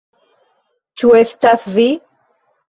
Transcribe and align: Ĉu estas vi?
Ĉu 1.01 1.11
estas 1.19 1.67
vi? 1.77 1.87